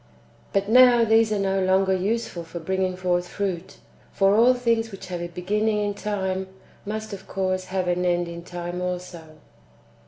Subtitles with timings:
[0.51, 3.77] But now these are no longer useful for bringing forth fruit.
[4.11, 6.47] For all things which have a beginning in time
[6.87, 9.37] must of course have an end in time also.